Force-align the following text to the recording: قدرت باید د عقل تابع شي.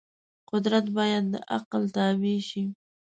قدرت 0.51 0.85
باید 0.97 1.23
د 1.33 1.35
عقل 1.55 1.83
تابع 1.95 2.37
شي. 2.49 2.63